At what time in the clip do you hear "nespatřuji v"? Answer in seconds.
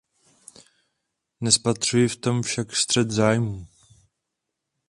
1.41-2.15